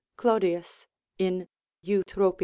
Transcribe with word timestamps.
Claudius, 0.15 0.87
in 1.19 1.47
Eutrop. 1.85 2.39